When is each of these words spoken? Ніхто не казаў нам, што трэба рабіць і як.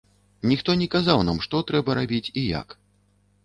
Ніхто 0.51 0.75
не 0.79 0.87
казаў 0.95 1.21
нам, 1.29 1.37
што 1.49 1.63
трэба 1.69 1.99
рабіць 2.01 2.25
і 2.39 2.47
як. 2.59 2.79